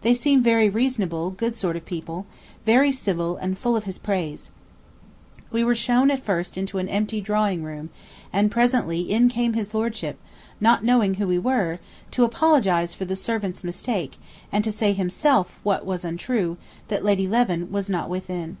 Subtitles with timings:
[0.00, 2.26] They seem very reasonable, good sort of people,
[2.66, 4.50] very civil, and full of his praise.
[5.52, 7.90] We were shewn at first into an empty drawing room,
[8.32, 10.18] and presently in came his lordship,
[10.60, 11.78] not knowing who we were,
[12.10, 14.16] to apologise for the servant's mistake,
[14.50, 16.56] and to say himself what was untrue,
[16.88, 18.56] that Lady Leven was not within.